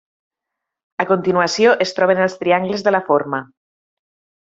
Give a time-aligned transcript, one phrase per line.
[1.03, 3.47] A continuació es troben els triangles de la forma.